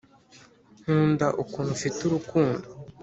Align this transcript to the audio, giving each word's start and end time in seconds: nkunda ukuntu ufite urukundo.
nkunda 0.81 1.27
ukuntu 1.43 1.69
ufite 1.77 1.99
urukundo. 2.03 2.65